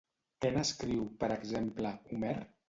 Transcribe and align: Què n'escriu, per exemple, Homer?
Què 0.45 0.49
n'escriu, 0.55 1.03
per 1.25 1.29
exemple, 1.37 1.93
Homer? 2.17 2.35